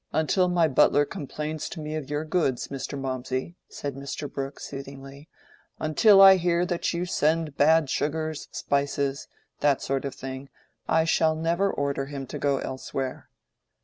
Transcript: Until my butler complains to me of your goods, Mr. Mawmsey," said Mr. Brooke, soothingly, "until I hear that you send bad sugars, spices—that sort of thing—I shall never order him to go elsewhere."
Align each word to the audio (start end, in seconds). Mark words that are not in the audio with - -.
Until 0.11 0.47
my 0.47 0.67
butler 0.67 1.05
complains 1.05 1.69
to 1.69 1.79
me 1.79 1.93
of 1.93 2.09
your 2.09 2.25
goods, 2.25 2.69
Mr. 2.69 2.97
Mawmsey," 2.97 3.55
said 3.69 3.93
Mr. 3.93 4.27
Brooke, 4.27 4.59
soothingly, 4.59 5.29
"until 5.77 6.19
I 6.23 6.37
hear 6.37 6.65
that 6.65 6.91
you 6.91 7.05
send 7.05 7.55
bad 7.55 7.87
sugars, 7.87 8.47
spices—that 8.51 9.79
sort 9.83 10.03
of 10.05 10.15
thing—I 10.15 11.03
shall 11.03 11.35
never 11.35 11.69
order 11.71 12.07
him 12.07 12.25
to 12.33 12.39
go 12.39 12.57
elsewhere." 12.57 13.29